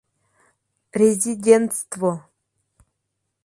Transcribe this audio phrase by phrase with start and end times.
[0.99, 2.11] —Резидентство!